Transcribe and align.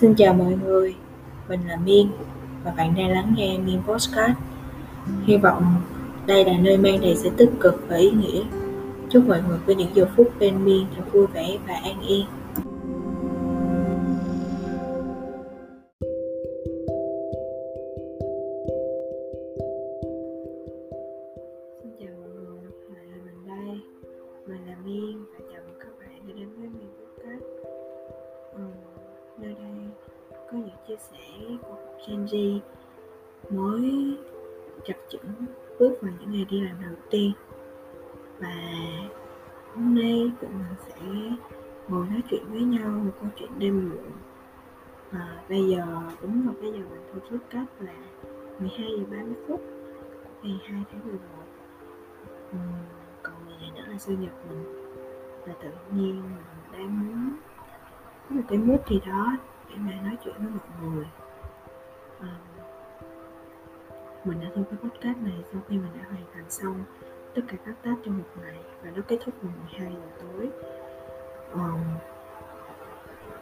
Xin 0.00 0.14
chào 0.14 0.34
mọi 0.34 0.54
người, 0.64 0.94
mình 1.48 1.60
là 1.66 1.76
Miên 1.76 2.08
và 2.64 2.74
bạn 2.76 2.94
đang 2.96 3.10
lắng 3.10 3.34
nghe 3.36 3.58
Miên 3.58 3.82
Postcard. 3.86 4.32
Hy 5.24 5.36
vọng 5.36 5.62
đây 6.26 6.44
là 6.44 6.58
nơi 6.58 6.76
mang 6.76 7.00
đầy 7.00 7.16
sự 7.16 7.30
tích 7.36 7.50
cực 7.60 7.74
và 7.88 7.96
ý 7.96 8.10
nghĩa. 8.10 8.42
Chúc 9.10 9.28
mọi 9.28 9.42
người 9.48 9.58
có 9.66 9.74
những 9.78 9.88
giờ 9.94 10.08
phút 10.16 10.32
bên 10.40 10.64
Miên 10.64 10.86
thật 10.96 11.02
vui 11.12 11.26
vẻ 11.26 11.58
và 11.66 11.74
an 11.74 12.00
yên. 12.00 12.26
Xin 21.82 21.92
chào 22.00 22.10
mọi 22.20 22.30
người, 22.34 22.70
lại 22.94 23.04
là 23.10 23.16
mình 23.24 23.46
đây. 23.46 23.80
Mình 24.46 24.66
là 24.66 24.76
Miên 24.84 25.24
và 25.32 25.38
chào 25.52 25.62
mừng 25.66 25.78
các 25.80 25.90
bạn 26.00 26.28
đã 26.28 26.34
đến 26.36 26.48
với 26.58 26.68
Miên 26.68 26.87
chia 30.88 30.96
sẻ 30.96 31.56
của 31.62 31.76
Gen 32.08 32.24
Z 32.24 32.60
mới 33.50 34.16
chập 34.84 34.96
chững 35.08 35.32
bước 35.78 35.98
vào 36.02 36.12
những 36.20 36.32
ngày 36.32 36.46
đi 36.50 36.60
làm 36.60 36.76
đầu 36.82 36.94
tiên. 37.10 37.32
Và 38.38 38.54
hôm 39.74 39.94
nay 39.94 40.32
tụi 40.40 40.50
mình 40.50 40.74
sẽ 40.86 40.96
ngồi 41.88 42.06
nói 42.06 42.22
chuyện 42.30 42.42
với 42.50 42.60
nhau 42.60 42.88
một 42.88 43.12
câu 43.20 43.30
chuyện 43.36 43.50
đêm 43.58 43.90
muộn. 43.90 44.12
Và 45.12 45.42
bây 45.48 45.68
giờ 45.68 45.84
đúng 46.22 46.46
là 46.46 46.52
bây 46.62 46.72
giờ 46.72 46.78
mình 46.78 47.00
thu 47.12 47.20
podcast 47.20 47.68
là 47.80 47.94
12 48.58 48.90
giờ 48.98 49.04
30 49.10 49.34
phút 49.48 49.60
ngày 50.42 50.60
2 50.64 50.82
tháng 50.92 51.00
11 51.04 51.18
ừ, 52.52 52.58
còn 53.22 53.34
ngày 53.48 53.58
ngày 53.60 53.70
nữa 53.74 53.92
là 53.92 53.98
sinh 53.98 54.20
nhật 54.20 54.32
mình. 54.48 54.64
Và 55.46 55.52
tự 55.62 55.70
nhiên 55.92 56.22
mình 56.22 56.72
đang 56.72 57.06
muốn 57.06 57.36
có 58.28 58.36
một 58.36 58.42
cái 58.48 58.58
mút 58.58 58.88
gì 58.88 59.00
đó 59.06 59.36
để 59.70 59.76
mà 59.78 59.92
nói 60.02 60.16
chuyện 60.24 60.34
với 60.38 60.48
mọi 60.48 60.90
người. 60.90 61.06
À, 62.20 62.36
mình 64.24 64.40
đã 64.40 64.46
thu 64.54 64.62
cái 64.70 64.78
podcast 64.82 65.18
này 65.18 65.44
sau 65.52 65.60
khi 65.68 65.76
mình 65.76 65.92
đã 65.98 66.04
hoàn 66.08 66.24
thành 66.34 66.50
xong 66.50 66.84
tất 67.34 67.42
cả 67.48 67.56
các 67.66 67.74
task 67.82 67.98
trong 68.04 68.18
một 68.18 68.28
ngày 68.42 68.58
và 68.82 68.90
nó 68.90 69.02
kết 69.08 69.18
thúc 69.24 69.34
vào 69.42 69.52
12 69.72 69.92
giờ 69.92 70.08
tối. 70.20 70.50
À, 71.54 71.68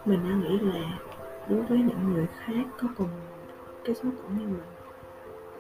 mình 0.05 0.21
đã 0.25 0.31
nghĩ 0.31 0.59
là 0.59 0.99
đối 1.49 1.63
với 1.63 1.79
những 1.79 2.13
người 2.13 2.27
khác 2.27 2.65
có 2.81 2.89
cùng 2.97 3.11
cái 3.85 3.95
số 3.95 4.09
tuổi 4.23 4.31
như 4.31 4.47
mình 4.47 4.77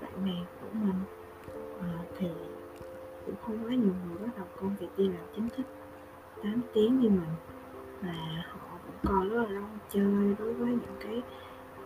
bạn 0.00 0.24
bè 0.24 0.46
của 0.60 0.68
mình 0.72 1.00
à, 1.80 1.88
thì 2.18 2.28
cũng 3.26 3.34
không 3.42 3.64
quá 3.64 3.70
nhiều 3.70 3.94
người 4.08 4.18
bắt 4.18 4.28
đầu 4.36 4.46
công 4.60 4.76
việc 4.80 4.88
đi 4.96 5.08
làm 5.08 5.24
chính 5.34 5.48
thức 5.48 5.66
8 6.42 6.60
tiếng 6.74 7.00
như 7.00 7.08
mình 7.08 7.34
và 8.02 8.44
họ 8.48 8.75
còn 9.04 9.28
rất 9.28 9.42
là 9.42 9.48
lâu 9.48 9.64
chơi 9.90 10.34
đối 10.38 10.54
với 10.54 10.68
những 10.68 10.96
cái 11.00 11.22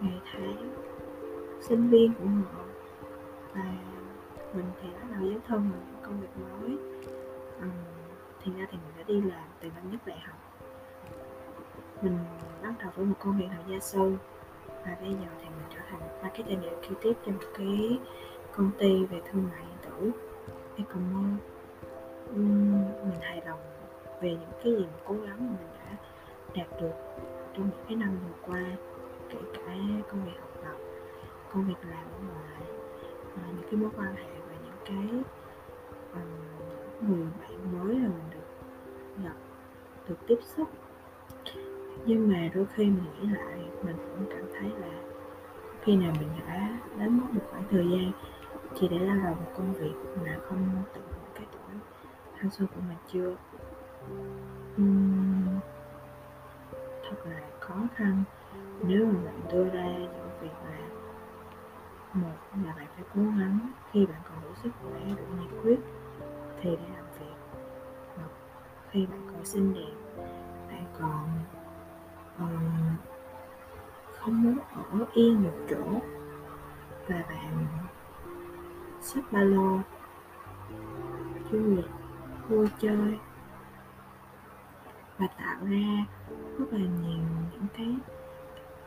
ngày 0.00 0.20
tháng 0.32 0.74
sinh 1.60 1.90
viên 1.90 2.12
của 2.14 2.26
họ. 2.26 2.64
Và 3.54 3.64
mình 4.54 4.66
thì 4.82 4.88
bắt 4.94 5.06
đầu 5.10 5.20
dấn 5.20 5.40
thân 5.46 5.70
vào 5.70 5.80
những 5.86 6.02
công 6.02 6.20
việc 6.20 6.28
mới. 6.36 6.76
Um, 7.60 7.70
thì 8.42 8.52
ra 8.58 8.66
thì 8.70 8.78
mình 8.78 8.94
đã 8.98 9.02
đi 9.06 9.20
làm 9.20 9.48
từ 9.60 9.68
năm 9.74 9.90
nhất 9.90 10.00
đại 10.06 10.18
học. 10.18 10.36
Mình 12.02 12.18
bắt 12.62 12.74
đầu 12.78 12.90
với 12.96 13.06
một 13.06 13.14
công 13.18 13.38
việc 13.38 13.48
là 13.50 13.58
gia 13.68 13.78
sư 13.78 14.16
và 14.66 14.96
bây 15.00 15.10
giờ 15.10 15.28
thì 15.38 15.44
mình 15.44 15.68
trở 15.74 15.80
thành 15.90 16.00
marketing 16.22 16.62
executive 16.62 17.20
cho 17.26 17.32
một 17.32 17.38
cái 17.58 17.98
công 18.56 18.70
ty 18.78 19.04
về 19.04 19.20
thương 19.30 19.48
mại 19.50 19.62
điện 19.62 19.90
tử 19.90 20.10
e-commerce. 20.76 21.44
Mình 22.34 23.20
hài 23.20 23.42
lòng 23.46 23.58
về 24.20 24.30
những 24.30 24.52
cái 24.64 24.72
gì 24.72 24.84
mà 24.84 24.98
cố 25.06 25.14
gắng 25.14 25.38
mà 25.38 25.56
mình 25.58 25.68
đã 25.78 25.96
đạt 26.54 26.68
được 26.80 26.92
trong 27.54 27.70
những 27.70 27.84
cái 27.88 27.96
năm 27.96 28.18
vừa 28.24 28.52
qua 28.52 28.64
kể 29.28 29.38
cả 29.54 29.74
công 30.10 30.24
việc 30.24 30.40
học 30.40 30.50
tập 30.64 30.76
công 31.52 31.66
việc 31.66 31.88
làm 31.90 32.04
ở 32.04 32.18
ngoài 32.28 32.62
à, 33.36 33.42
những 33.56 33.70
cái 33.70 33.74
mối 33.80 33.90
quan 33.96 34.14
hệ 34.14 34.40
và 34.48 34.54
những 34.64 34.80
cái 34.84 35.22
um, 36.12 37.08
người 37.08 37.26
bạn 37.40 37.78
mới 37.78 37.94
là 37.94 38.08
mình 38.08 38.30
được 38.30 38.46
gặp 39.24 39.34
được 40.08 40.16
tiếp 40.26 40.38
xúc. 40.56 40.68
Nhưng 42.06 42.32
mà 42.32 42.50
đôi 42.54 42.66
khi 42.74 42.84
mình 42.84 43.04
nghĩ 43.20 43.28
lại 43.28 43.58
mình 43.82 43.96
cũng 43.96 44.26
cảm 44.30 44.44
thấy 44.52 44.70
là 44.70 45.02
khi 45.82 45.96
nào 45.96 46.12
mình 46.20 46.28
đã 46.46 46.78
đến 46.98 47.18
mất 47.18 47.26
một 47.32 47.42
khoảng 47.50 47.64
thời 47.70 47.84
gian 47.90 48.12
chỉ 48.74 48.88
để 48.88 48.98
lao 48.98 49.16
vào 49.24 49.34
một 49.34 49.50
công 49.56 49.74
việc 49.74 49.94
mà 50.24 50.38
không 50.48 50.68
tận 50.94 51.02
hưởng 51.08 51.30
cái 51.34 51.46
tuổi 51.52 51.80
thanh 52.38 52.50
xuân 52.50 52.68
của 52.74 52.80
mình 52.88 52.98
chưa? 53.12 53.36
Uhm, 54.82 55.29
thật 57.10 57.16
là 57.24 57.40
khó 57.60 57.74
khăn 57.94 58.22
nếu 58.82 59.06
mà 59.06 59.20
bạn 59.24 59.40
đưa 59.52 59.64
ra 59.64 59.84
những 59.84 60.30
việc 60.40 60.50
là 60.64 60.78
một 62.12 62.36
là 62.64 62.72
bạn 62.76 62.86
phải 62.94 63.04
cố 63.14 63.22
gắng 63.22 63.58
khi 63.92 64.06
bạn 64.06 64.20
còn 64.28 64.38
đủ 64.42 64.48
sức 64.62 64.70
khỏe 64.82 65.00
đủ 65.00 65.24
nhiệt 65.40 65.62
huyết 65.62 65.78
thì 66.60 66.70
để 66.76 66.94
làm 66.94 67.04
việc. 67.20 67.58
Hoặc 68.16 68.30
khi 68.90 69.06
bạn 69.06 69.26
còn 69.32 69.44
xinh 69.44 69.74
đẹp 69.74 70.22
bạn 70.68 70.84
còn 71.00 71.28
um, 72.38 72.96
không 74.18 74.42
muốn 74.42 74.58
ở 74.74 75.06
yên 75.14 75.42
một 75.42 75.52
chỗ 75.70 76.00
và 77.08 77.24
bạn 77.28 77.66
xách 79.00 79.32
ba 79.32 79.40
lô 79.40 79.78
du 81.50 81.58
lịch 81.76 81.90
vui 82.48 82.68
chơi 82.78 83.18
và 85.20 85.26
tạo 85.26 85.56
ra 85.62 86.04
rất 86.58 86.66
là 86.72 86.78
nhiều 86.78 87.24
những 87.52 87.66
cái 87.76 87.96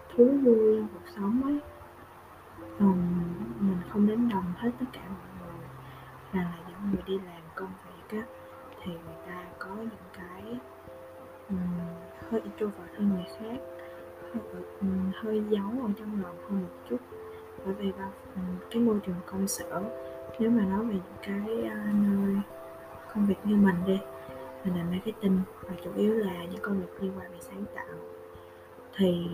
thú 0.09 0.25
vui 0.43 0.77
trong 0.77 0.87
cuộc 0.93 1.09
sống 1.15 1.41
ấy. 1.43 1.59
Còn 2.79 2.97
mình 3.59 3.77
không 3.89 4.07
đánh 4.07 4.29
đồng 4.29 4.53
hết 4.57 4.71
tất 4.79 4.85
cả 4.93 5.01
mọi 5.09 5.27
người 5.39 5.67
rằng 6.33 6.45
là 6.45 6.57
những 6.67 6.91
người 6.91 7.01
đi 7.05 7.25
làm 7.25 7.41
công 7.55 7.69
việc 7.85 8.17
á 8.17 8.25
thì 8.83 8.91
người 8.91 9.15
ta 9.27 9.43
có 9.59 9.75
những 9.75 10.09
cái 10.13 10.59
um, 11.49 11.57
hơi 12.29 12.41
introvert 12.41 12.97
hơn 12.97 13.09
người 13.09 13.25
khác 13.39 13.57
hơi, 14.33 14.63
um, 14.81 15.11
hơi 15.15 15.43
giấu 15.49 15.69
ở 15.83 15.89
trong 15.99 16.23
lòng 16.23 16.35
hơn 16.49 16.61
một 16.61 16.75
chút. 16.89 16.97
Bởi 17.65 17.73
vì 17.73 17.91
bao 17.91 18.11
um, 18.35 18.43
cái 18.71 18.81
môi 18.81 18.99
trường 19.05 19.15
công 19.25 19.47
sở 19.47 19.83
nếu 20.39 20.49
mà 20.49 20.63
nói 20.63 20.85
về 20.85 20.93
những 20.93 21.21
cái 21.21 21.57
uh, 21.59 21.95
nơi 21.95 22.41
công 23.13 23.25
việc 23.25 23.37
như 23.43 23.55
mình 23.55 23.75
đi 23.87 23.99
và 24.65 24.77
làm 24.77 24.91
marketing 24.91 25.39
và 25.61 25.75
chủ 25.83 25.91
yếu 25.95 26.13
là 26.13 26.45
những 26.45 26.61
công 26.61 26.79
việc 26.79 27.01
liên 27.01 27.11
quan 27.17 27.31
về 27.31 27.37
sáng 27.39 27.65
tạo. 27.75 27.95
Thì 28.97 29.27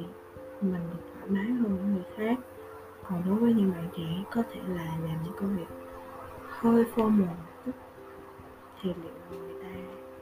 mình 0.61 0.81
được 0.91 1.03
thoải 1.13 1.27
mái 1.29 1.45
hơn 1.45 1.75
những 1.75 1.93
người 1.93 2.05
khác. 2.15 2.39
Còn 3.03 3.23
đối 3.25 3.35
với 3.35 3.53
những 3.53 3.71
bạn 3.71 3.89
trẻ, 3.97 4.23
có 4.31 4.43
thể 4.53 4.61
là 4.67 4.97
làm 5.03 5.17
những 5.23 5.33
công 5.39 5.57
việc 5.57 5.67
hơi 6.49 6.85
formal 6.95 7.35
tức 7.65 7.75
thì 8.81 8.93
liệu 9.03 9.39
người 9.41 9.63
ta 9.63 9.69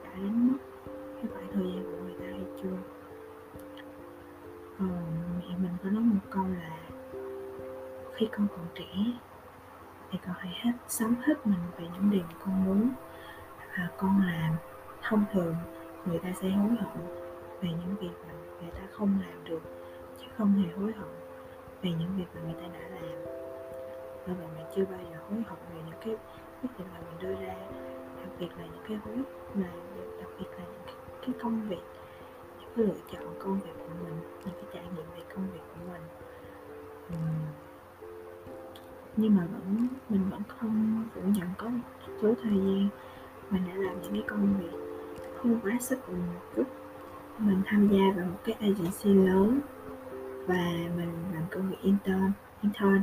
đã 0.03 0.09
đến 0.15 0.47
mất 0.47 0.57
cái 1.15 1.25
khoảng 1.33 1.47
thời 1.53 1.63
gian 1.63 1.83
của 1.83 2.03
người 2.03 2.15
ta 2.19 2.25
hay 2.25 2.45
chưa? 2.63 2.77
Ờ, 4.79 4.85
còn 4.85 5.39
mẹ 5.39 5.55
mình 5.57 5.71
có 5.83 5.89
nói 5.89 6.03
một 6.03 6.19
câu 6.29 6.43
là 6.43 6.79
khi 8.15 8.27
con 8.31 8.47
còn 8.49 8.65
trẻ 8.75 8.95
thì 10.11 10.19
con 10.25 10.35
hãy 10.37 10.53
hết, 10.63 10.71
sống 10.87 11.15
hết 11.21 11.47
mình 11.47 11.59
về 11.77 11.87
những 11.93 12.09
điều 12.11 12.25
con 12.39 12.65
muốn 12.65 12.89
và 13.77 13.87
con 13.97 14.21
làm 14.27 14.55
thông 15.09 15.25
thường 15.33 15.55
người 16.05 16.19
ta 16.19 16.29
sẽ 16.41 16.49
hối 16.49 16.69
hận 16.69 17.05
về 17.61 17.69
những 17.69 17.95
việc 17.99 18.15
mà 18.27 18.33
người 18.61 18.71
ta 18.71 18.81
không 18.91 19.19
làm 19.21 19.43
được 19.43 19.61
chứ 20.19 20.25
không 20.37 20.53
hề 20.53 20.71
hối 20.71 20.91
hận 20.91 21.09
về 21.81 21.89
những 21.99 22.09
việc 22.17 22.25
mà 22.35 22.41
người 22.41 22.61
ta 22.61 22.67
đã 22.73 22.79
làm 22.89 23.19
và 24.27 24.33
vậy 24.33 24.47
mình 24.55 24.65
chưa 24.75 24.85
bao 24.85 24.99
giờ 25.11 25.17
hối 25.29 25.43
hận 25.47 25.59
về 25.73 25.81
những 25.85 25.99
cái 26.05 26.15
quyết 26.61 26.69
định 26.77 26.87
mà 26.93 26.99
mình 26.99 27.19
đưa 27.19 27.45
ra 27.45 27.55
đặc 28.21 28.29
biệt 28.39 28.49
là 28.57 28.65
những 28.65 28.83
cái 28.87 28.97
hối 28.97 29.17
mà 29.53 29.69
đặc 30.19 30.29
biệt 30.39 30.49
là 30.57 30.65
những 30.65 30.83
cái, 30.85 30.95
cái 31.21 31.35
công 31.41 31.61
việc 31.69 31.83
những 32.59 32.69
cái 32.75 32.85
lựa 32.85 33.01
chọn 33.11 33.35
công 33.39 33.59
việc 33.59 33.73
của 33.79 33.93
mình 34.03 34.19
những 34.45 34.53
cái 34.53 34.63
trải 34.73 34.83
nghiệm 34.95 35.05
về 35.15 35.23
công 35.35 35.47
việc 35.53 35.61
của 35.73 35.91
mình 35.91 36.01
uhm. 37.13 37.45
nhưng 39.17 39.35
mà 39.35 39.47
vẫn 39.51 39.87
mình 40.09 40.29
vẫn 40.29 40.41
không 40.47 41.03
phủ 41.13 41.21
nhận 41.25 41.47
có 41.57 41.69
một 41.69 41.87
số 42.21 42.33
thời 42.43 42.57
gian 42.57 42.87
mình 43.49 43.61
đã 43.67 43.75
làm 43.75 44.01
những 44.01 44.13
cái 44.13 44.23
công 44.27 44.57
việc 44.57 44.86
nhưng 45.47 45.59
quá 45.63 45.77
sức 45.79 46.09
mình 46.09 46.21
một 46.33 46.41
chút 46.55 46.67
mình 47.37 47.61
tham 47.65 47.87
gia 47.87 48.03
vào 48.15 48.25
một 48.25 48.37
cái 48.43 48.55
agency 48.59 49.13
lớn 49.13 49.59
và 50.47 50.71
mình 50.97 51.13
làm 51.33 51.43
công 51.51 51.69
việc 51.69 51.77
intern 51.81 52.31
intern. 52.61 53.01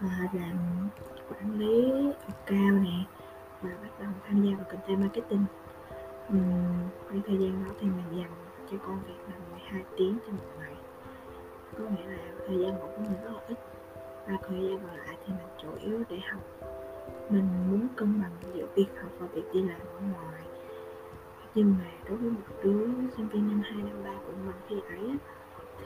Và 0.00 0.28
làm 0.32 0.88
quản 1.28 1.58
lý 1.58 1.92
cao 2.46 2.72
nè 2.82 3.04
và 3.62 3.70
bắt 3.82 4.00
đầu 4.00 4.10
tham 4.26 4.42
gia 4.42 4.56
vào 4.56 4.66
content 4.70 5.00
marketing. 5.00 5.44
Uhm, 6.32 6.88
khoảng 7.08 7.22
thời 7.26 7.38
gian 7.38 7.64
đó 7.64 7.70
thì 7.80 7.86
mình 7.86 8.20
dành 8.20 8.30
cho 8.70 8.76
công 8.86 9.00
việc 9.06 9.20
là 9.28 9.34
12 9.50 9.84
tiếng 9.96 10.18
trong 10.26 10.36
một 10.36 10.52
ngày. 10.58 10.74
Có 11.78 11.84
nghĩa 11.84 12.06
là 12.10 12.18
thời 12.46 12.58
gian 12.58 12.78
ngủ 12.78 12.86
của 12.96 13.02
mình 13.02 13.22
rất 13.22 13.30
là 13.32 13.40
ít. 13.48 13.58
Và 14.26 14.36
thời 14.48 14.62
gian 14.62 14.78
còn 14.78 14.96
lại 14.96 15.16
thì 15.26 15.32
mình 15.32 15.48
chủ 15.62 15.68
yếu 15.80 16.04
để 16.08 16.18
học. 16.30 16.40
Mình 17.30 17.48
muốn 17.70 17.88
cân 17.96 18.22
bằng 18.22 18.52
giữa 18.54 18.66
việc 18.74 18.88
học 19.02 19.10
và 19.18 19.26
việc 19.26 19.44
đi 19.52 19.62
làm 19.62 19.80
ở 19.80 20.00
ngoài 20.00 20.42
nhưng 21.56 21.74
mà 21.78 21.84
đối 22.08 22.16
với 22.16 22.30
một 22.30 22.42
đứa 22.62 22.86
sinh 23.16 23.28
viên 23.28 23.48
năm 23.48 23.60
2, 23.64 23.72
năm 23.72 24.04
3 24.04 24.10
của 24.26 24.32
mình 24.46 24.56
khi 24.68 24.76
ấy 24.88 25.16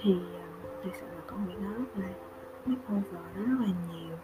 thì 0.00 0.16
ờ, 0.34 0.70
thực 0.82 0.90
sự 0.94 1.06
là 1.06 1.20
công 1.26 1.46
việc 1.46 1.54
nó 1.60 1.70
rất 1.70 1.96
là 1.96 2.08
make 2.66 2.94
over 2.96 3.36
nó 3.36 3.42
rất 3.42 3.66
là 3.66 3.72
nhiều. 3.92 4.16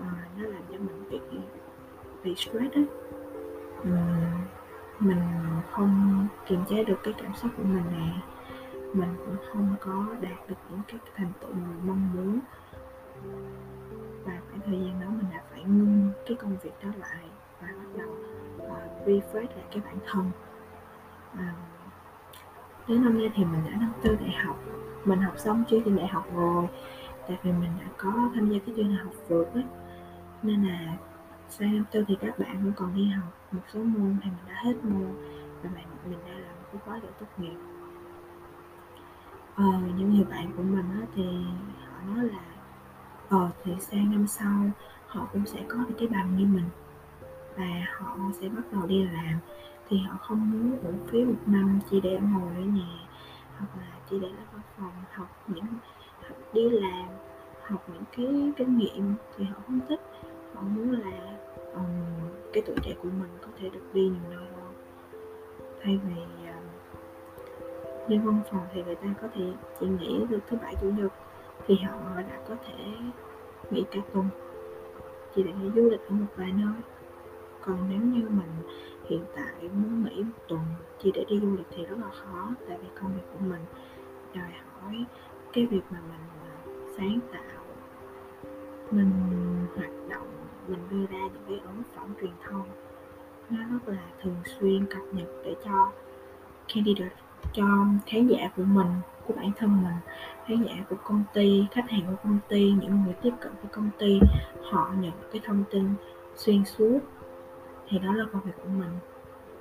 À, 0.00 0.26
nó 0.36 0.48
làm 0.48 0.62
cho 0.72 0.78
mình 0.78 1.04
bị 1.10 1.18
bị 2.24 2.34
stress 2.34 2.74
á. 2.74 2.82
Uhm, 3.80 4.40
mình 5.00 5.22
không 5.70 6.26
kiềm 6.46 6.60
chế 6.68 6.84
được 6.84 6.98
cái 7.02 7.14
cảm 7.22 7.34
xúc 7.34 7.50
của 7.56 7.62
mình 7.62 7.84
nè. 7.92 8.12
Mình 8.92 9.14
cũng 9.26 9.36
không 9.52 9.74
có 9.80 10.06
đạt 10.20 10.48
được 10.48 10.56
những 10.70 10.80
cái 10.88 11.00
thành 11.16 11.32
tựu 11.40 11.52
mình 11.52 11.80
mong 11.86 12.10
muốn. 12.14 12.40
Và 14.24 14.40
khoảng 14.48 14.60
thời 14.66 14.80
gian 14.80 15.00
đó 15.00 15.06
mình 15.10 15.30
đã 15.32 15.42
phải 15.50 15.62
ngưng 15.64 16.10
cái 16.26 16.36
công 16.36 16.56
việc 16.62 16.72
đó 16.82 16.88
lại 16.98 17.24
và 17.60 17.68
bắt 17.68 17.98
đầu 17.98 18.16
uh, 18.56 19.06
refresh 19.08 19.56
lại 19.56 19.64
cái 19.70 19.82
bản 19.84 19.98
thân 20.06 20.30
đến 22.88 23.04
năm 23.04 23.18
nay 23.18 23.30
thì 23.34 23.44
mình 23.44 23.60
đã 23.64 23.70
năm 23.70 23.92
tư 24.02 24.16
đại 24.20 24.32
học. 24.32 24.56
Mình 25.04 25.20
học 25.20 25.34
xong 25.38 25.64
chương 25.68 25.82
trình 25.84 25.96
đại 25.96 26.06
học 26.06 26.26
rồi. 26.34 26.66
Tại 27.28 27.38
vì 27.42 27.52
mình 27.52 27.70
đã 27.80 27.86
có 27.96 28.12
tham 28.34 28.50
gia 28.50 28.58
cái 28.58 28.66
chương 28.66 28.76
trình 28.76 28.96
học 28.96 29.12
vượt 29.28 29.54
ấy 29.54 29.64
nên 30.42 30.64
là 30.64 30.96
sang 31.48 31.74
năm 31.74 31.84
tư 31.90 32.04
thì 32.08 32.16
các 32.20 32.38
bạn 32.38 32.64
vẫn 32.64 32.72
còn 32.76 32.94
đi 32.94 33.08
học 33.08 33.24
một 33.52 33.60
số 33.72 33.80
môn 33.80 34.16
thì 34.22 34.30
mình 34.30 34.44
đã 34.48 34.54
hết 34.62 34.84
môn. 34.84 35.14
Và 35.62 35.70
bạn 35.74 35.84
mình 36.04 36.18
đang 36.26 36.40
làm 36.40 36.54
cái 36.72 36.80
khóa 36.84 37.00
để 37.02 37.08
tốt 37.20 37.26
nghiệp. 37.38 37.56
Ờ, 39.54 39.64
những 39.96 40.14
người 40.14 40.24
bạn 40.24 40.52
của 40.56 40.62
mình 40.62 40.84
á, 41.00 41.06
thì 41.14 41.24
họ 41.90 42.14
nói 42.14 42.24
là 42.24 42.42
ờ 43.28 43.50
thì 43.64 43.72
sang 43.80 44.10
năm 44.10 44.26
sau 44.26 44.70
họ 45.06 45.26
cũng 45.32 45.46
sẽ 45.46 45.60
có 45.68 45.78
được 45.88 45.94
cái 45.98 46.08
bằng 46.08 46.36
như 46.36 46.46
mình. 46.46 46.68
Và 47.56 47.86
họ 47.98 48.16
sẽ 48.40 48.48
bắt 48.48 48.62
đầu 48.72 48.86
đi 48.86 49.04
làm 49.04 49.38
thì 49.90 49.98
họ 49.98 50.16
không 50.20 50.50
muốn 50.50 50.78
uổng 50.84 51.06
phí 51.06 51.24
một 51.24 51.40
năm 51.46 51.80
chỉ 51.90 52.00
để 52.00 52.18
ngồi 52.20 52.54
ở 52.54 52.60
nhà 52.60 53.08
hoặc 53.58 53.68
là 53.80 53.92
chỉ 54.10 54.18
để 54.18 54.28
ở 54.28 54.44
văn 54.52 54.62
phòng 54.76 54.92
học 55.12 55.28
những 55.46 55.64
học 56.28 56.36
đi 56.52 56.70
làm 56.70 57.08
học 57.62 57.88
những 57.92 58.04
cái 58.16 58.52
kinh 58.56 58.78
nghiệm 58.78 59.14
thì 59.36 59.44
họ 59.44 59.56
không 59.66 59.80
thích. 59.88 60.00
Họ 60.54 60.62
muốn 60.62 60.90
là 60.90 61.38
um, 61.74 61.84
cái 62.52 62.62
tuổi 62.66 62.76
trẻ 62.82 62.94
của 63.02 63.08
mình 63.20 63.30
có 63.42 63.48
thể 63.58 63.68
được 63.68 63.84
đi 63.92 64.02
nhiều 64.02 64.30
nơi 64.30 64.46
hơn. 64.56 64.72
Thay 65.82 66.00
vì 66.04 66.22
um, 66.46 66.64
đi 68.08 68.18
văn 68.18 68.40
phòng 68.50 68.66
thì 68.74 68.82
người 68.82 68.94
ta 68.94 69.14
có 69.22 69.28
thể 69.34 69.44
chỉ 69.80 69.86
nghỉ 69.86 70.26
được 70.28 70.40
thứ 70.50 70.56
bảy 70.62 70.74
chủ 70.80 70.90
nhật 70.90 71.12
thì 71.66 71.76
họ 71.76 71.98
đã 72.16 72.38
có 72.48 72.56
thể 72.66 72.84
nghỉ 73.70 73.84
cả 73.90 74.00
tuần 74.12 74.28
chỉ 75.34 75.42
để 75.42 75.52
đi 75.52 75.70
du 75.74 75.90
lịch 75.90 76.00
ở 76.08 76.10
một 76.10 76.26
vài 76.36 76.52
nơi. 76.52 76.74
Còn 77.60 77.78
nếu 77.90 78.00
như 78.00 78.28
mình 78.28 78.50
hiện 79.10 79.24
tại 79.36 79.68
muốn 79.74 80.04
nghỉ 80.04 80.22
một 80.22 80.38
tuần 80.48 80.60
chỉ 81.02 81.12
để 81.14 81.24
đi 81.28 81.40
du 81.40 81.56
lịch 81.56 81.66
thì 81.70 81.84
rất 81.86 81.96
là 81.98 82.10
khó, 82.10 82.54
tại 82.68 82.78
vì 82.82 82.88
công 83.00 83.14
việc 83.14 83.22
của 83.32 83.44
mình 83.44 83.64
đòi 84.34 84.50
hỏi 84.72 85.04
cái 85.52 85.66
việc 85.66 85.82
mà 85.90 85.98
mình 86.00 86.26
à, 86.44 86.56
sáng 86.96 87.18
tạo, 87.32 87.64
mình 88.90 89.10
hoạt 89.76 89.90
động, 90.08 90.28
mình 90.68 90.80
đưa 90.90 91.06
ra 91.06 91.22
những 91.22 91.44
cái 91.48 91.60
ấn 91.66 91.82
phẩm 91.94 92.14
truyền 92.20 92.32
thông 92.48 92.68
nó 93.50 93.58
rất 93.72 93.92
là 93.92 94.02
thường 94.22 94.36
xuyên, 94.44 94.86
cập 94.86 95.02
nhật 95.12 95.28
để 95.44 95.54
cho 95.64 95.92
candidate, 96.74 97.16
cho 97.52 97.64
khán 98.06 98.26
giả 98.26 98.50
của 98.56 98.64
mình, 98.64 98.86
của 99.26 99.34
bản 99.36 99.50
thân 99.56 99.82
mình, 99.82 100.16
khán 100.46 100.62
giả 100.62 100.84
của 100.90 100.96
công 101.04 101.24
ty, 101.34 101.66
khách 101.70 101.90
hàng 101.90 102.02
của 102.06 102.16
công 102.22 102.38
ty, 102.48 102.72
những 102.80 103.02
người 103.04 103.14
tiếp 103.22 103.32
cận 103.40 103.52
với 103.62 103.70
công 103.72 103.90
ty, 103.98 104.20
họ 104.70 104.92
nhận 105.00 105.12
cái 105.32 105.40
thông 105.44 105.64
tin 105.70 105.94
xuyên 106.36 106.64
suốt 106.64 106.98
thì 107.90 107.98
đó 107.98 108.14
là 108.14 108.24
công 108.32 108.42
việc 108.42 108.52
của 108.56 108.68
mình. 108.68 108.90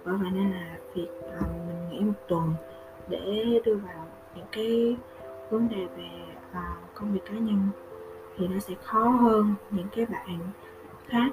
Bởi 0.06 0.16
vậy 0.18 0.30
nên 0.31 0.52
là 0.52 0.78
việc 0.96 1.08
uh, 1.38 1.42
mình 1.68 1.90
nghỉ 1.90 2.00
một 2.00 2.14
tuần 2.28 2.54
để 3.10 3.60
đưa 3.66 3.76
vào 3.76 4.08
những 4.36 4.46
cái 4.52 4.98
vấn 5.50 5.70
đề 5.70 5.88
về 5.98 6.10
uh, 6.52 6.94
công 6.94 7.14
việc 7.14 7.26
cá 7.26 7.34
nhân 7.34 7.68
thì 8.38 8.48
nó 8.48 8.60
sẽ 8.60 8.74
khó 8.84 9.04
hơn 9.10 9.54
những 9.72 9.88
cái 9.96 10.06
bạn 10.06 10.40
khác. 11.08 11.31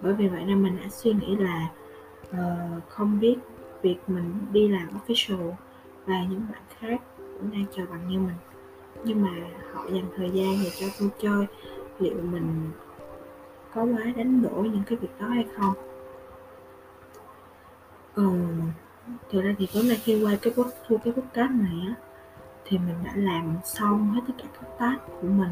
Bởi 0.00 0.12
vì 0.12 0.28
vậy 0.28 0.44
nên 0.46 0.62
mình 0.62 0.76
đã 0.82 0.88
suy 0.88 1.12
nghĩ 1.12 1.36
là 1.36 1.68
uh, 2.30 2.88
không 2.88 3.20
biết 3.20 3.36
việc 3.82 3.96
mình 4.06 4.34
đi 4.52 4.68
làm 4.68 4.88
official 4.88 5.52
và 6.06 6.24
những 6.30 6.42
bạn 6.52 6.62
khác 6.78 7.02
cũng 7.18 7.50
đang 7.52 7.64
chờ 7.76 7.82
bằng 7.90 8.08
như 8.08 8.18
mình. 8.18 8.36
Nhưng 9.04 9.22
mà 9.22 9.30
họ 9.72 9.84
dành 9.88 10.04
thời 10.16 10.30
gian 10.30 10.54
để 10.64 10.70
cho 10.80 10.86
tôi 11.00 11.10
chơi 11.18 11.46
liệu 11.98 12.16
mình 12.22 12.70
có 13.74 13.82
quá 13.82 14.12
đánh 14.16 14.42
đổi 14.42 14.68
những 14.68 14.82
cái 14.86 14.98
việc 14.98 15.08
đó 15.20 15.26
hay 15.26 15.46
không? 15.56 15.74
Ừ, 18.14 18.30
thực 19.30 19.42
ra 19.42 19.54
thì 19.58 19.68
tối 19.74 19.82
nay 19.82 20.00
khi 20.04 20.24
quay 20.24 20.38
cái 20.42 20.52
bút 20.56 20.66
thu 20.86 20.96
cái 21.04 21.12
podcast 21.12 21.50
này 21.50 21.86
á 21.88 21.94
thì 22.64 22.78
mình 22.78 22.96
đã 23.04 23.12
làm 23.16 23.56
xong 23.64 24.10
hết 24.10 24.20
tất 24.26 24.34
cả 24.38 24.44
các 24.60 24.68
task 24.78 25.12
của 25.20 25.28
mình. 25.28 25.50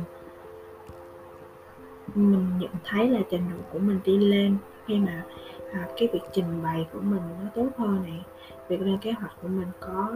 Mình 2.15 2.59
nhận 2.59 2.71
thấy 2.85 3.09
là 3.09 3.21
trình 3.31 3.43
độ 3.51 3.63
của 3.73 3.79
mình 3.79 4.01
đi 4.05 4.19
lên 4.19 4.57
khi 4.87 4.99
mà 4.99 5.25
à, 5.73 5.89
cái 5.97 6.09
việc 6.13 6.21
trình 6.33 6.63
bày 6.63 6.87
của 6.93 7.01
mình 7.01 7.23
nó 7.43 7.51
tốt 7.55 7.69
hơn 7.79 8.03
này 8.03 8.25
việc 8.69 8.81
lên 8.81 8.99
kế 8.99 9.13
hoạch 9.13 9.37
của 9.43 9.49
mình 9.49 9.69
có 9.81 10.13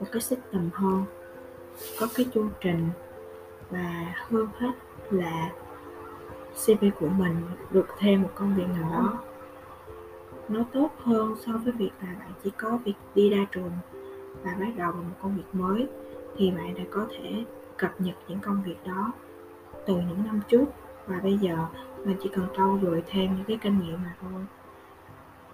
một 0.00 0.06
cái 0.12 0.22
system 0.22 0.70
hơn 0.72 1.04
có 2.00 2.06
cái 2.14 2.26
chu 2.34 2.46
trình 2.60 2.88
và 3.70 4.14
hơn 4.28 4.46
hết 4.58 4.72
là 5.10 5.50
CV 6.54 6.84
của 7.00 7.08
mình 7.08 7.36
được 7.70 7.86
thêm 7.98 8.22
một 8.22 8.30
công 8.34 8.54
việc 8.54 8.66
nào 8.80 8.90
đó. 8.92 9.18
Nó 10.48 10.64
tốt 10.72 10.90
hơn 11.04 11.36
so 11.46 11.52
với 11.52 11.72
việc 11.72 11.90
là 12.02 12.14
bạn 12.18 12.32
chỉ 12.44 12.50
có 12.50 12.78
việc 12.84 12.94
đi 13.14 13.30
ra 13.30 13.46
trường 13.52 13.72
và 14.42 14.56
bắt 14.60 14.68
đầu 14.76 14.92
một 14.92 15.16
công 15.22 15.36
việc 15.36 15.42
mới 15.52 15.88
thì 16.36 16.50
bạn 16.50 16.74
đã 16.74 16.82
có 16.90 17.06
thể 17.10 17.44
cập 17.76 18.00
nhật 18.00 18.14
những 18.28 18.38
công 18.38 18.62
việc 18.62 18.76
đó 18.86 19.12
từ 19.86 19.94
những 19.94 20.24
năm 20.26 20.40
trước. 20.48 20.64
Và 21.06 21.20
bây 21.22 21.38
giờ 21.38 21.66
mình 22.04 22.16
chỉ 22.22 22.30
cần 22.32 22.46
trau 22.56 22.78
dồi 22.82 23.02
thêm 23.06 23.36
những 23.36 23.44
cái 23.44 23.58
kinh 23.62 23.78
nghiệm 23.78 24.02
mà 24.02 24.14
thôi. 24.20 24.46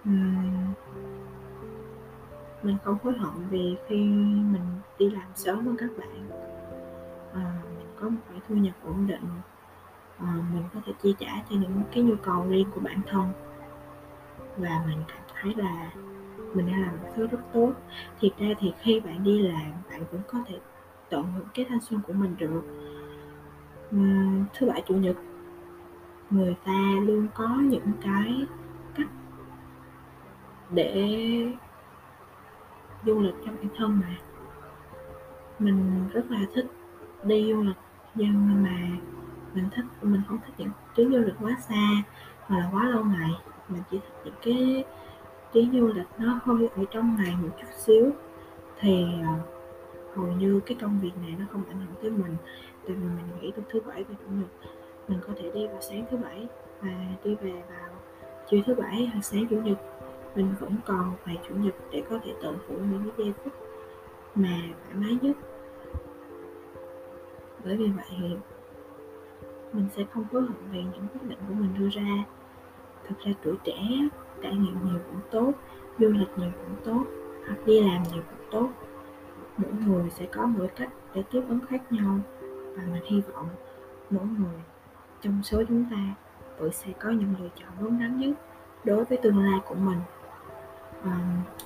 Uhm, 0.09 0.73
mình 2.63 2.77
không 2.83 2.97
hối 3.03 3.13
hận 3.17 3.33
vì 3.49 3.75
khi 3.87 3.95
mình 4.51 4.65
đi 4.99 5.09
làm 5.09 5.27
sớm 5.35 5.65
hơn 5.65 5.75
các 5.77 5.89
bạn. 5.97 6.29
À, 7.33 7.61
mình 7.77 7.87
có 7.99 8.09
một 8.09 8.19
khoản 8.27 8.39
thu 8.49 8.55
nhập 8.55 8.75
ổn 8.83 9.07
định. 9.07 9.25
Ờ, 10.19 10.27
mình 10.53 10.63
có 10.73 10.79
thể 10.85 10.93
chi 11.01 11.15
trả 11.19 11.43
cho 11.49 11.55
những 11.55 11.81
cái 11.91 12.03
nhu 12.03 12.15
cầu 12.15 12.45
riêng 12.49 12.67
của 12.75 12.79
bản 12.79 13.01
thân. 13.07 13.31
Và 14.57 14.83
mình 14.87 14.97
cảm 15.07 15.21
thấy 15.33 15.53
là 15.55 15.91
mình 16.53 16.67
đang 16.71 16.81
làm 16.81 16.91
một 16.91 17.09
thứ 17.15 17.27
rất 17.27 17.39
tốt. 17.53 17.71
Thiệt 18.19 18.31
ra 18.37 18.47
thì 18.59 18.73
khi 18.81 18.99
bạn 18.99 19.23
đi 19.23 19.41
làm, 19.41 19.71
bạn 19.89 20.03
vẫn 20.11 20.21
có 20.27 20.39
thể 20.45 20.59
tận 21.09 21.31
hưởng 21.31 21.47
cái 21.53 21.65
thanh 21.69 21.81
xuân 21.81 22.01
của 22.07 22.13
mình 22.13 22.35
được. 22.37 22.63
Thứ 24.53 24.69
bảy 24.69 24.83
chủ 24.87 24.95
nhật, 24.95 25.15
người 26.29 26.55
ta 26.65 26.81
luôn 27.01 27.27
có 27.35 27.47
những 27.47 27.91
cái 28.01 28.45
cách 28.95 29.07
để 30.69 31.53
du 33.05 33.21
lịch 33.21 33.35
cho 33.45 33.51
bản 33.51 33.67
thân 33.77 33.99
mà. 33.99 34.17
Mình 35.59 36.09
rất 36.13 36.31
là 36.31 36.39
thích 36.53 36.65
đi 37.23 37.53
du 37.53 37.63
lịch, 37.63 37.77
nhưng 38.15 38.63
mà 38.63 38.87
mình 39.53 39.69
thích, 39.75 39.85
mình 40.01 40.21
không 40.27 40.37
thích 40.45 40.53
những 40.57 40.69
chuyến 40.95 41.11
du 41.11 41.17
lịch 41.19 41.35
quá 41.41 41.57
xa 41.69 42.03
hoặc 42.39 42.59
là 42.59 42.69
quá 42.73 42.89
lâu 42.89 43.03
ngày. 43.03 43.31
Mình 43.69 43.81
chỉ 43.91 43.99
thích 43.99 44.21
những 44.25 44.33
cái 44.41 44.83
chuyến 45.53 45.71
du 45.71 45.87
lịch 45.87 46.07
nó 46.17 46.39
hơi 46.43 46.69
ở 46.75 46.83
trong 46.91 47.15
ngày 47.19 47.35
một 47.41 47.49
chút 47.57 47.67
xíu. 47.77 48.11
Thì 48.79 49.05
ờ, 49.23 49.33
hầu 50.15 50.27
như 50.27 50.59
cái 50.65 50.77
công 50.81 50.99
việc 50.99 51.11
này 51.21 51.35
nó 51.39 51.45
không 51.51 51.63
ảnh 51.69 51.79
hưởng 51.79 51.95
tới 52.01 52.11
mình. 52.11 52.35
Tại 52.87 52.95
vì 52.95 52.95
mình 52.95 53.41
nghĩ 53.41 53.51
từ 53.55 53.63
thứ 53.69 53.79
bảy 53.87 54.03
và 54.03 54.15
chủ 54.19 54.31
nhật, 54.31 54.49
mình 55.07 55.19
có 55.27 55.33
thể 55.35 55.51
đi 55.53 55.67
vào 55.67 55.81
sáng 55.81 56.05
thứ 56.11 56.17
bảy 56.17 56.47
và 56.81 56.89
đi 57.23 57.35
về 57.35 57.51
vào 57.51 57.89
chiều 58.49 58.61
thứ 58.65 58.75
bảy 58.75 59.09
hoặc 59.13 59.21
sáng 59.21 59.47
chủ 59.47 59.55
nhật. 59.61 59.77
Mình 60.35 60.53
vẫn 60.59 60.75
còn 60.85 61.13
vài 61.25 61.37
chủ 61.49 61.55
nhật 61.55 61.73
để 61.91 62.03
có 62.09 62.19
thể 62.23 62.33
tận 62.41 62.57
hưởng 62.67 62.91
những 62.91 63.03
cái 63.03 63.11
giây 63.17 63.33
phút 63.43 63.53
mà 64.35 64.57
thoải 64.83 64.95
mái 64.95 65.17
nhất. 65.21 65.37
Bởi 67.65 67.77
vì 67.77 67.87
vậy 67.87 68.37
mình 69.73 69.87
sẽ 69.95 70.03
không 70.13 70.25
hối 70.31 70.41
hận 70.41 70.71
về 70.71 70.83
những 70.83 71.07
quyết 71.13 71.29
định 71.29 71.39
của 71.47 71.53
mình 71.53 71.69
đưa 71.79 71.89
ra. 71.89 72.25
Thực 73.07 73.19
ra 73.19 73.31
tuổi 73.43 73.55
trẻ 73.63 73.77
trải 74.43 74.55
nghiệm 74.55 74.85
nhiều 74.85 74.99
cũng 75.11 75.21
tốt 75.31 75.51
du 75.99 76.07
lịch 76.07 76.37
nhiều 76.37 76.51
cũng 76.57 76.75
tốt 76.83 77.03
hoặc 77.47 77.57
đi 77.65 77.81
làm 77.81 78.03
nhiều 78.03 78.23
cũng 78.29 78.49
tốt. 78.51 78.69
Mỗi 79.57 79.71
người 79.85 80.09
sẽ 80.09 80.25
có 80.25 80.45
mỗi 80.45 80.67
cách 80.67 80.89
để 81.13 81.23
tiếp 81.31 81.41
ứng 81.49 81.59
khác 81.69 81.91
nhau. 81.91 82.19
Và 82.75 82.83
mình 82.91 83.03
hy 83.05 83.21
vọng 83.33 83.49
mỗi 84.09 84.25
người 84.25 84.59
trong 85.21 85.43
số 85.43 85.63
chúng 85.67 85.85
ta 85.91 86.15
vẫn 86.57 86.71
sẽ 86.71 86.91
có 86.99 87.09
những 87.09 87.35
lựa 87.39 87.49
chọn 87.55 87.69
đúng 87.79 87.99
đắn 87.99 88.19
nhất 88.19 88.35
đối 88.83 89.05
với 89.05 89.17
tương 89.17 89.39
lai 89.39 89.59
của 89.65 89.75
mình. 89.75 89.99
À, 91.03 91.19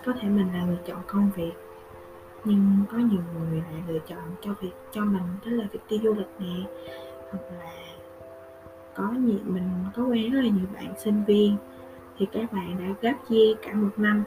có 0.05 0.13
thể 0.13 0.29
mình 0.29 0.53
là 0.53 0.65
người 0.65 0.79
chọn 0.85 0.99
công 1.07 1.31
việc 1.35 1.53
nhưng 2.43 2.83
có 2.91 2.97
nhiều 2.97 3.21
người 3.33 3.63
lại 3.71 3.83
lựa 3.87 3.99
chọn 3.99 4.35
cho 4.41 4.53
việc 4.61 4.71
cho 4.91 5.01
mình 5.01 5.23
đó 5.45 5.51
là 5.51 5.67
việc 5.71 5.79
đi 5.89 5.99
du 6.03 6.13
lịch 6.13 6.27
nè 6.39 6.69
hoặc 7.31 7.41
là 7.59 7.71
có 8.95 9.07
nhiều 9.11 9.39
mình 9.45 9.69
có 9.95 10.03
quen 10.03 10.31
rất 10.31 10.41
là 10.41 10.49
nhiều 10.49 10.67
bạn 10.73 10.93
sinh 10.97 11.23
viên. 11.27 11.55
Thì 12.17 12.27
các 12.31 12.53
bạn 12.53 12.77
đã 12.79 12.95
gấp 13.01 13.13
chia 13.29 13.53
cả 13.61 13.73
một 13.73 13.91
năm 13.97 14.23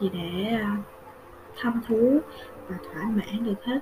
chỉ 0.00 0.08
để 0.08 0.46
à, 0.46 0.76
thăm 1.56 1.80
thú 1.88 2.18
và 2.68 2.76
thỏa 2.84 3.02
mãn 3.04 3.44
được 3.44 3.64
hết 3.64 3.80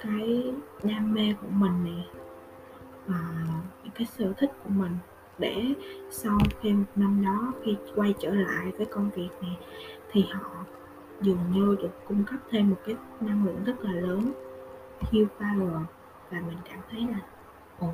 cái 0.00 0.54
đam 0.82 1.14
mê 1.14 1.34
của 1.40 1.48
mình 1.50 1.84
này 1.84 2.08
à, 3.08 3.44
cái 3.94 4.06
sở 4.06 4.32
thích 4.38 4.52
của 4.64 4.70
mình 4.70 4.96
để 5.38 5.64
sau 6.10 6.38
khi 6.60 6.72
một 6.72 6.84
năm 6.96 7.24
đó 7.24 7.52
khi 7.64 7.76
quay 7.94 8.14
trở 8.18 8.30
lại 8.30 8.72
với 8.76 8.86
công 8.86 9.10
việc 9.10 9.28
này 9.42 9.58
thì 10.12 10.24
họ 10.32 10.64
dường 11.20 11.38
như 11.52 11.76
được 11.82 12.06
cung 12.08 12.24
cấp 12.24 12.40
thêm 12.50 12.70
một 12.70 12.76
cái 12.86 12.96
năng 13.20 13.44
lượng 13.44 13.64
rất 13.66 13.80
là 13.80 13.92
lớn 13.92 14.32
heal 15.00 15.24
power 15.38 15.80
và 16.30 16.40
mình 16.40 16.58
cảm 16.64 16.78
thấy 16.90 17.00
là 17.00 17.20
ồ 17.78 17.88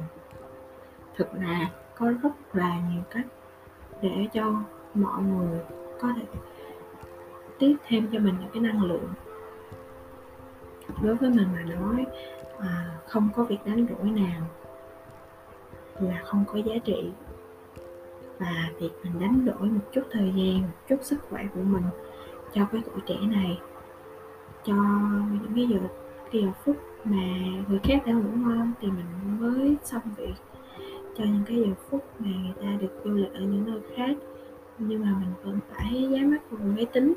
thực 1.17 1.33
ra 1.41 1.71
có 1.95 2.13
rất 2.23 2.31
là 2.53 2.81
nhiều 2.93 3.03
cách 3.11 3.27
để 4.03 4.29
cho 4.33 4.63
mọi 4.95 5.23
người 5.23 5.61
có 6.01 6.09
thể 6.17 6.23
tiếp 7.59 7.77
thêm 7.87 8.09
cho 8.13 8.19
mình 8.19 8.35
những 8.41 8.51
cái 8.53 8.63
năng 8.63 8.83
lượng. 8.83 9.09
Đối 11.03 11.15
với 11.15 11.31
mình 11.31 11.49
mà 11.55 11.63
nói 11.63 12.07
à, 12.59 12.99
không 13.07 13.29
có 13.37 13.45
việc 13.45 13.59
đánh 13.65 13.87
đổi 13.87 14.11
nào 14.11 14.43
là 16.01 16.23
không 16.25 16.45
có 16.53 16.59
giá 16.59 16.75
trị. 16.85 17.11
Và 18.39 18.71
việc 18.79 18.91
mình 19.05 19.21
đánh 19.21 19.45
đổi 19.45 19.69
một 19.69 19.81
chút 19.93 20.03
thời 20.11 20.33
gian 20.37 20.63
một 20.63 20.69
chút 20.89 20.97
sức 21.03 21.17
khỏe 21.31 21.45
của 21.55 21.63
mình 21.63 21.85
cho 22.53 22.65
cái 22.73 22.83
tuổi 22.85 23.01
trẻ 23.07 23.17
này 23.21 23.61
cho 24.65 24.75
những 25.31 25.53
cái 25.55 25.67
giờ 25.69 25.79
cái 26.33 26.43
giờ 26.43 26.49
phút 26.65 26.77
mà 27.05 27.23
người 27.69 27.81
khác 27.83 28.03
đã 28.07 28.13
ngủ 28.13 28.31
ngon 28.37 28.73
thì 28.81 28.89
mình 28.89 29.41
mới 29.41 29.77
xong 29.85 30.03
việc 30.17 30.35
cho 31.17 31.25
những 31.25 31.43
cái 31.47 31.57
giờ 31.57 31.75
phút 31.91 32.05
mà 32.19 32.31
người 32.43 32.55
ta 32.61 32.77
được 32.81 33.01
du 33.05 33.11
lịch 33.11 33.35
ở 33.35 33.41
những 33.41 33.65
nơi 33.67 33.81
khác. 33.97 34.17
Nhưng 34.79 35.01
mà 35.01 35.15
mình 35.21 35.33
vẫn 35.43 35.59
phải 35.71 36.09
dán 36.11 36.31
mắt 36.31 36.51
vào 36.51 36.69
máy 36.77 36.87
tính 36.93 37.15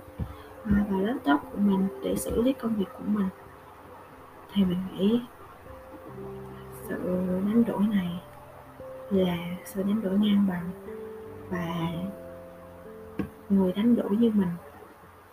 à, 0.64 0.86
và 0.90 0.98
laptop 0.98 1.40
của 1.52 1.58
mình 1.58 1.88
để 2.04 2.16
xử 2.16 2.42
lý 2.42 2.54
công 2.54 2.75
việc 2.75 2.86
của 2.98 3.04
mình. 3.08 3.28
Thì 4.54 4.64
mình 4.66 4.78
nghĩ 4.94 5.22
sự 6.90 7.28
đánh 7.46 7.64
đổi 7.68 7.82
này 7.88 8.22
là 9.10 9.38
sự 9.66 9.84
đánh 9.84 10.02
đổi 10.02 10.20
ngang 10.20 10.46
bằng 10.48 10.70
và 11.50 11.92
người 13.50 13.74
đánh 13.74 13.96
đổi 13.96 14.10
như 14.10 14.32
mình 14.34 14.50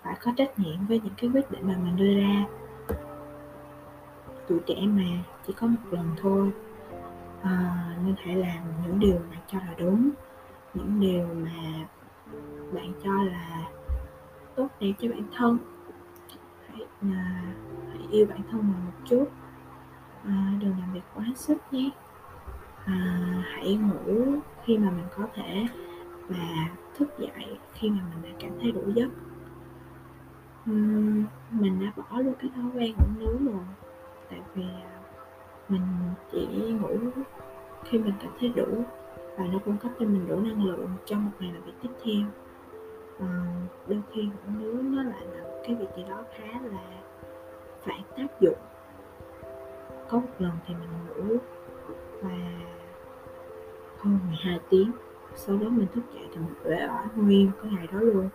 phải 0.02 0.16
có 0.22 0.32
trách 0.36 0.58
nhiệm 0.58 0.86
với 0.88 1.00
những 1.04 1.14
cái 1.16 1.30
quyết 1.34 1.50
định 1.50 1.68
mà 1.68 1.74
mình 1.84 1.96
đưa 1.96 2.20
ra. 2.20 2.44
Tuổi 4.48 4.58
trẻ 4.66 4.76
mà 4.86 5.02
chỉ 5.46 5.52
có 5.52 5.66
một 5.66 5.80
lần 5.90 6.06
thôi 6.16 6.50
à, 7.42 7.84
nên 8.04 8.14
hãy 8.24 8.36
làm 8.36 8.64
những 8.82 8.98
điều 8.98 9.18
bạn 9.30 9.40
cho 9.46 9.58
là 9.58 9.74
đúng 9.78 10.10
những 10.74 11.00
điều 11.00 11.26
mà 11.34 11.86
bạn 12.72 12.92
cho 13.04 13.22
là 13.22 13.70
tốt 14.56 14.68
đẹp 14.80 14.92
cho 14.98 15.08
bản 15.08 15.22
thân. 15.36 15.58
Hãy, 16.68 16.86
à, 17.02 17.42
hãy 17.88 18.06
yêu 18.10 18.26
bản 18.26 18.40
thân 18.50 18.60
mình 18.60 18.84
một 18.86 18.98
chút. 19.04 19.30
À, 20.24 20.52
đừng 20.60 20.74
làm 20.80 20.92
việc 20.92 21.02
quá 21.14 21.24
sức 21.34 21.58
nhé. 21.70 21.90
À, 22.84 23.20
hãy 23.52 23.74
ngủ 23.74 24.24
khi 24.64 24.78
mà 24.78 24.90
mình 24.90 25.06
có 25.16 25.26
thể 25.34 25.66
và 26.28 26.68
thức 26.98 27.18
dậy 27.18 27.58
khi 27.72 27.90
mà 27.90 28.00
mình 28.10 28.22
đã 28.22 28.38
cảm 28.40 28.50
thấy 28.60 28.72
đủ 28.72 28.82
giấc. 28.94 29.08
Uhm, 30.70 31.24
mình 31.50 31.80
đã 31.80 31.92
bỏ 31.96 32.18
luôn 32.18 32.34
cái 32.38 32.50
thói 32.54 32.64
quen 32.74 32.94
ngủ 32.98 33.06
nướng 33.18 33.46
rồi. 33.46 33.64
Tại 34.30 34.40
vì 34.54 34.62
à, 34.62 35.01
mình 35.68 35.82
chỉ 36.32 36.46
ngủ 36.80 36.96
khi 37.84 37.98
mình 37.98 38.14
cảm 38.22 38.32
thấy 38.40 38.52
đủ 38.56 38.84
và 39.36 39.44
nó 39.52 39.58
cung 39.64 39.76
cấp 39.76 39.92
cho 39.98 40.06
mình 40.06 40.28
đủ 40.28 40.40
năng 40.40 40.64
lượng 40.64 40.90
cho 41.04 41.16
một 41.16 41.30
ngày 41.40 41.52
làm 41.52 41.62
việc 41.62 41.72
tiếp 41.82 41.88
theo. 42.04 42.22
À, 43.20 43.28
đôi 43.86 44.02
khi 44.12 44.22
ngủ 44.22 44.60
nướng 44.60 44.96
nó 44.96 45.02
lại 45.02 45.26
là 45.32 45.44
cái 45.66 45.74
việc 45.74 45.88
gì 45.96 46.04
đó 46.08 46.24
khá 46.36 46.60
là 46.62 46.82
phản 47.82 48.00
tác 48.16 48.40
dụng. 48.40 48.58
Có 50.08 50.18
một 50.18 50.32
lần 50.38 50.52
thì 50.66 50.74
mình 50.74 50.90
ngủ 51.06 51.36
và 52.22 52.38
hơn 53.98 54.18
12 54.28 54.60
tiếng 54.70 54.90
sau 55.34 55.56
đó 55.56 55.68
mình 55.68 55.86
thức 55.94 56.02
dậy 56.14 56.24
thì 56.32 56.36
mình 56.36 56.54
uể 56.64 56.88
oải 56.88 57.06
nguyên 57.16 57.50
cái 57.62 57.72
ngày 57.72 57.86
đó 57.92 58.00
luôn. 58.00 58.28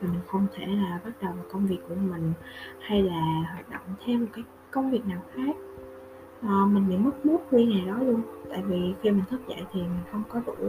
Và 0.00 0.08
mình 0.08 0.20
không 0.26 0.46
thể 0.52 0.66
là 0.66 1.00
bắt 1.04 1.10
đầu 1.22 1.32
vào 1.32 1.44
công 1.52 1.66
việc 1.66 1.78
của 1.88 1.94
mình 1.94 2.32
hay 2.80 3.02
là 3.02 3.20
hoạt 3.52 3.70
động 3.70 3.82
thêm 4.04 4.20
một 4.20 4.26
cái 4.32 4.44
công 4.70 4.90
việc 4.90 5.06
nào 5.06 5.22
khác 5.34 5.56
à, 6.42 6.66
mình 6.66 6.88
bị 6.88 6.96
mất 6.96 7.26
mút 7.26 7.42
nguyên 7.50 7.68
ngày 7.70 7.84
đó 7.86 7.98
luôn. 8.02 8.22
Tại 8.50 8.62
vì 8.62 8.94
khi 9.02 9.10
mình 9.10 9.24
thức 9.30 9.40
dậy 9.48 9.64
thì 9.72 9.80
mình 9.80 10.00
không 10.12 10.22
có 10.28 10.40
đủ 10.46 10.68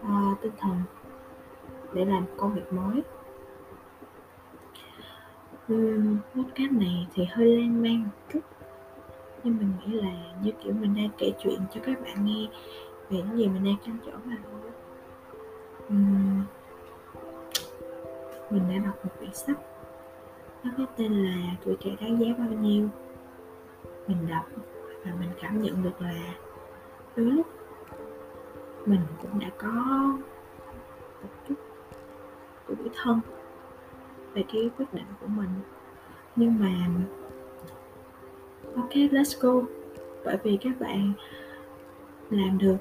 uh, 0.00 0.40
tinh 0.42 0.52
thần 0.58 0.76
để 1.92 2.04
làm 2.04 2.24
công 2.36 2.54
việc 2.54 2.72
mới. 2.72 3.02
Uhm, 5.72 6.16
podcast 6.34 6.72
này 6.72 7.06
thì 7.14 7.24
hơi 7.24 7.56
lan 7.56 7.82
man 7.82 8.02
một 8.02 8.10
chút. 8.32 8.40
Nhưng 9.44 9.56
mình 9.58 9.72
nghĩ 9.80 9.92
là 9.92 10.12
như 10.42 10.50
kiểu 10.64 10.72
mình 10.72 10.94
đang 10.96 11.08
kể 11.18 11.32
chuyện 11.38 11.60
cho 11.74 11.80
các 11.84 12.02
bạn 12.02 12.24
nghe 12.24 12.48
về 13.10 13.16
những 13.16 13.38
gì 13.38 13.48
mình 13.48 13.64
đang 13.64 13.76
trăn 13.86 13.96
trở 14.06 14.12
mà 14.24 14.36
thôi. 14.50 14.70
Uhm, 15.86 16.42
mình 18.50 18.62
đã 18.68 18.86
đọc 18.86 19.04
một 19.04 19.10
quyển 19.18 19.34
sách 19.34 19.58
nó 20.64 20.70
có 20.78 20.84
tên 20.96 21.12
là 21.12 21.56
tuổi 21.64 21.76
trẻ 21.80 21.90
đáng 22.00 22.20
giá 22.20 22.26
bao 22.38 22.48
nhiêu? 22.48 22.88
Mình 24.08 24.26
đọc 24.28 24.44
và 25.04 25.12
mình 25.20 25.30
cảm 25.42 25.62
nhận 25.62 25.82
được 25.82 26.00
là 26.02 26.34
đôi 27.16 27.26
lúc 27.26 27.46
mình 28.86 29.00
cũng 29.22 29.40
đã 29.40 29.48
có 29.58 29.72
một 31.22 31.28
chút 31.48 31.54
tuổi 32.66 32.90
thân 32.94 33.20
về 34.32 34.44
cái 34.52 34.70
quyết 34.78 34.86
định 34.92 35.04
của 35.20 35.26
mình. 35.26 35.48
Nhưng 36.36 36.58
mà 36.60 36.88
ok 38.76 38.90
let's 38.90 39.40
go. 39.40 39.66
Bởi 40.24 40.36
vì 40.42 40.58
các 40.60 40.80
bạn 40.80 41.12
làm 42.30 42.58
được 42.58 42.76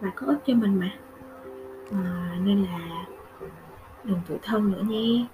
và 0.00 0.10
có 0.16 0.26
ích 0.26 0.38
cho 0.46 0.54
mình 0.54 0.80
mà. 0.80 0.90
À, 1.92 2.38
nên 2.44 2.64
là 2.64 3.06
đừng 4.04 4.20
tuổi 4.28 4.38
thân 4.42 4.72
nữa 4.72 4.82
nhé. 4.88 5.26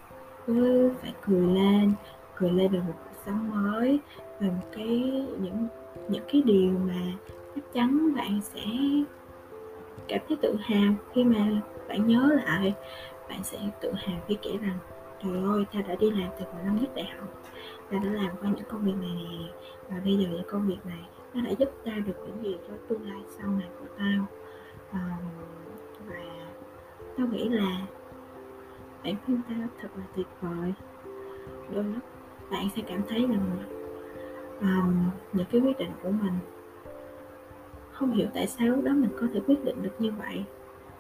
Cứ 0.47 0.91
phải 1.03 1.15
cười 1.27 1.47
lên 1.47 1.93
cười 2.37 2.51
lên 2.51 2.73
về 2.73 2.79
một 2.79 2.95
cuộc 3.05 3.17
sống 3.27 3.51
mới 3.51 4.01
về 4.41 4.49
một 4.49 4.67
cái 4.73 5.27
những 5.41 5.69
những 6.09 6.25
cái 6.33 6.43
điều 6.43 6.71
mà 6.71 7.13
chắc 7.55 7.73
chắn 7.73 8.15
bạn 8.15 8.41
sẽ 8.43 8.63
cảm 10.09 10.21
thấy 10.29 10.37
tự 10.43 10.57
hào 10.61 10.95
khi 11.13 11.25
mà 11.25 11.47
bạn 11.89 12.07
nhớ 12.07 12.31
lại 12.45 12.75
bạn 13.29 13.45
sẽ 13.45 13.59
tự 13.81 13.93
hào 13.93 14.17
khi 14.29 14.37
kể 14.43 14.59
rằng 14.63 14.79
trời 15.23 15.43
ơi 15.43 15.65
ta 15.73 15.81
đã 15.89 15.95
đi 15.95 16.11
làm 16.11 16.31
từ 16.39 16.45
hồi 16.53 16.63
năm 16.65 16.79
nhất 16.81 16.91
đại 16.95 17.07
học 17.19 17.43
ta 17.91 17.99
đã 17.99 18.11
làm 18.11 18.31
qua 18.41 18.51
những 18.57 18.69
công 18.69 18.85
việc 18.85 18.95
này 19.01 19.11
nè 19.15 19.53
và 19.89 20.01
bây 20.05 20.17
giờ 20.17 20.29
những 20.31 20.49
công 20.51 20.67
việc 20.67 20.87
này 20.87 21.05
nó 21.35 21.41
đã 21.41 21.51
giúp 21.51 21.69
ta 21.85 21.93
được 22.07 22.15
những 22.27 22.43
gì 22.43 22.57
cho 22.69 22.75
tương 22.89 23.09
lai 23.09 23.21
sau 23.39 23.51
này 23.51 23.69
của 23.81 23.87
tao. 23.99 24.27
À, 24.91 25.17
và 26.07 26.49
tao 27.19 27.27
nghĩ 27.27 27.49
là 27.49 27.87
bản 29.05 29.15
thân 29.27 29.41
tao 29.49 29.69
thật 29.81 29.89
là 29.97 30.05
tuyệt 30.17 30.27
vời. 30.41 30.75
Đôi 31.75 31.85
lúc 31.85 32.03
bạn 32.51 32.69
sẽ 32.77 32.83
cảm 32.87 33.03
thấy 33.09 33.27
rằng 33.27 33.59
um, 34.61 35.11
những 35.33 35.47
cái 35.53 35.61
quyết 35.61 35.79
định 35.79 35.91
của 36.03 36.11
mình. 36.11 36.39
Không 37.93 38.13
hiểu 38.13 38.29
tại 38.35 38.47
sao 38.47 38.67
lúc 38.67 38.85
đó 38.85 38.93
mình 38.93 39.11
có 39.21 39.27
thể 39.35 39.41
quyết 39.47 39.65
định 39.65 39.83
được 39.83 39.95
như 39.99 40.13
vậy. 40.19 40.45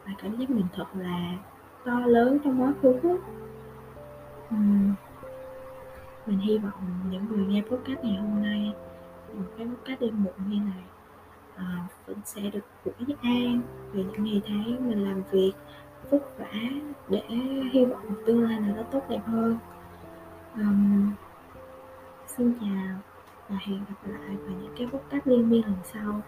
Và 0.07 0.13
cảm 0.23 0.37
giác 0.37 0.51
mình 0.51 0.67
thật 0.73 0.87
là 0.99 1.39
to 1.85 2.01
lớn 2.07 2.39
trong 2.45 2.63
quá 2.63 2.73
khứ. 2.83 3.19
Um, 4.51 4.95
mình 6.27 6.39
hy 6.39 6.59
vọng 6.59 6.83
những 7.11 7.27
người 7.31 7.47
nghe 7.47 7.63
podcast 7.63 8.05
ngày 8.05 8.17
hôm 8.17 8.43
nay 8.43 8.75
một 9.33 9.45
cái 9.59 9.67
podcast 9.67 10.01
đêm 10.01 10.25
muộn 10.25 10.35
như 10.49 10.57
này 10.57 10.85
à, 11.57 11.87
vẫn 12.07 12.17
sẽ 12.25 12.41
được 12.41 12.65
ngủ 12.85 13.15
an 13.23 13.61
về 13.93 14.05
những 14.05 14.25
ngày 14.25 14.43
tháng 14.47 14.89
mình 14.89 15.05
làm 15.05 15.23
việc 15.31 15.53
vất 16.11 16.39
vả 16.39 16.71
để 17.09 17.23
hy 17.73 17.85
vọng 17.85 18.07
tương 18.27 18.43
lai 18.43 18.61
nào 18.61 18.77
đó 18.77 18.83
tốt 18.93 19.03
đẹp 19.09 19.21
hơn. 19.27 19.59
Um, 20.57 21.13
xin 22.27 22.55
chào 22.61 23.14
và 23.49 23.57
hẹn 23.61 23.79
gặp 23.79 24.09
lại 24.09 24.37
vào 24.37 24.57
những 24.63 24.75
cái 24.79 24.87
podcast 24.87 25.27
liên 25.27 25.51
miên 25.51 25.63
lần 25.63 25.77
sau. 25.85 26.23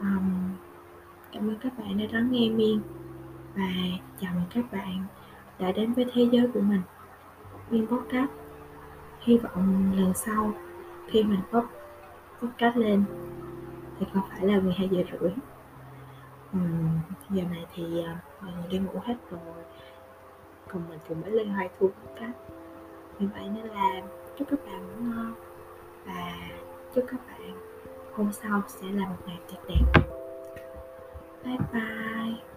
Um, 0.00 0.52
cảm 1.32 1.48
ơn 1.48 1.56
các 1.60 1.78
bạn 1.78 1.98
đã 1.98 2.04
lắng 2.12 2.28
nghe 2.32 2.50
miên. 2.50 2.80
Và 3.54 3.68
chào 4.20 4.34
mừng 4.34 4.44
các 4.54 4.72
bạn 4.72 5.04
đã 5.58 5.72
đến 5.72 5.92
với 5.92 6.06
thế 6.12 6.28
giới 6.32 6.48
của 6.54 6.60
mình. 6.60 6.82
Miên 7.70 7.86
podcast. 7.86 8.30
Hy 9.20 9.38
vọng 9.38 9.92
lần 9.96 10.14
sau 10.14 10.52
khi 11.06 11.22
mình 11.22 11.40
post 11.50 11.66
podcast 12.42 12.76
lên 12.76 13.04
thì 13.98 14.06
không 14.14 14.22
phải 14.30 14.46
là 14.46 14.60
12 14.60 14.88
giờ 14.88 15.02
rưỡi. 15.12 15.30
Uhm, 16.56 16.98
giờ 17.30 17.42
này 17.50 17.66
thì 17.74 17.84
uh, 17.84 18.42
mọi 18.42 18.52
người 18.52 18.68
đi 18.70 18.78
ngủ 18.78 19.00
hết 19.04 19.16
rồi. 19.30 19.40
Còn 20.68 20.82
mình 20.88 20.98
thì 21.08 21.14
mới 21.14 21.30
lên 21.30 21.48
hai 21.48 21.68
thu 21.78 21.88
podcast. 21.88 22.36
Vì 23.18 23.26
vậy 23.26 23.48
nên 23.54 23.66
là 23.66 24.02
chúc 24.38 24.48
các 24.50 24.58
bạn 24.66 24.86
ngủ 24.86 25.14
ngon 25.14 25.34
và 26.04 26.32
chúc 26.94 27.04
các 27.08 27.20
bạn 27.26 27.60
hôm 28.12 28.32
sau 28.32 28.62
sẽ 28.68 28.86
là 28.92 29.08
một 29.08 29.16
ngày 29.26 29.38
tuyệt 29.48 29.60
đẹp. 29.68 30.02
Bye 31.44 31.58
bye. 31.72 32.53